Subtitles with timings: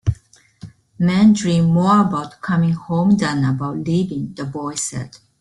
[0.97, 5.15] "Men dream more about coming home than about leaving," the boy said.